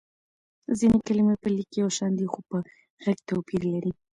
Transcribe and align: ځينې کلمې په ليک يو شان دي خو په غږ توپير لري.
ځينې 0.79 0.99
کلمې 1.07 1.35
په 1.43 1.47
ليک 1.55 1.71
يو 1.81 1.89
شان 1.97 2.11
دي 2.19 2.25
خو 2.31 2.39
په 2.49 2.57
غږ 3.03 3.19
توپير 3.29 3.61
لري. 3.73 3.91